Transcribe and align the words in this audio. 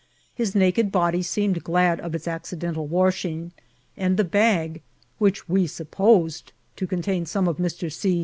His 0.33 0.55
naked 0.55 0.91
body 0.91 1.21
seemed 1.21 1.63
glad 1.63 1.99
of 1.99 2.15
its 2.15 2.27
accidental 2.27 2.87
washing, 2.87 3.51
and 3.95 4.17
the 4.17 4.23
bag, 4.23 4.81
which 5.19 5.47
we 5.47 5.65
8up« 5.67 5.91
posed 5.91 6.53
to 6.77 6.87
contain 6.87 7.27
some 7.27 7.47
of 7.47 7.57
Mr. 7.57 7.91
C.' 7.91 8.19